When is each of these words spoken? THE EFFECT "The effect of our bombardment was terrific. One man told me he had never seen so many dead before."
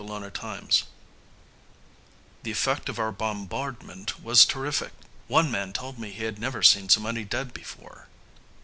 THE 0.03 0.15
EFFECT 0.25 0.83
"The 2.41 2.49
effect 2.49 2.89
of 2.89 2.97
our 2.97 3.11
bombardment 3.11 4.19
was 4.23 4.45
terrific. 4.45 4.93
One 5.27 5.51
man 5.51 5.73
told 5.73 5.99
me 5.99 6.09
he 6.09 6.23
had 6.23 6.39
never 6.39 6.63
seen 6.63 6.89
so 6.89 7.01
many 7.01 7.23
dead 7.23 7.53
before." 7.53 8.07